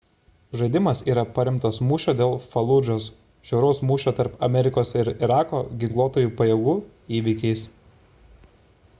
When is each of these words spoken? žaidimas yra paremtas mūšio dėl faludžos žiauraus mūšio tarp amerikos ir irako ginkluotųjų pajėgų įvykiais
žaidimas 0.59 1.01
yra 1.15 1.23
paremtas 1.33 1.75
mūšio 1.89 2.15
dėl 2.21 2.31
faludžos 2.53 3.09
žiauraus 3.49 3.81
mūšio 3.89 4.13
tarp 4.19 4.39
amerikos 4.47 4.93
ir 5.01 5.11
irako 5.27 5.59
ginkluotųjų 5.83 6.31
pajėgų 6.39 6.75
įvykiais 7.19 7.67